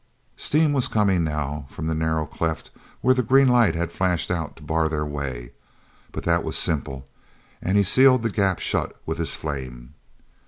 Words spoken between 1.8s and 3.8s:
the narrow cleft where the green light